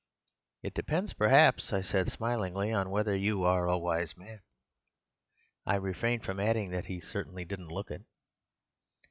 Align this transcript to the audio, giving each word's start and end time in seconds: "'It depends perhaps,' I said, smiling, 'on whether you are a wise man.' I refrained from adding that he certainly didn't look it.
"'It 0.63 0.73
depends 0.73 1.13
perhaps,' 1.13 1.71
I 1.71 1.83
said, 1.83 2.11
smiling, 2.11 2.57
'on 2.57 2.89
whether 2.89 3.15
you 3.15 3.43
are 3.43 3.67
a 3.67 3.77
wise 3.77 4.17
man.' 4.17 4.41
I 5.63 5.75
refrained 5.75 6.25
from 6.25 6.39
adding 6.39 6.71
that 6.71 6.85
he 6.85 6.99
certainly 6.99 7.45
didn't 7.45 7.67
look 7.67 7.91
it. 7.91 8.01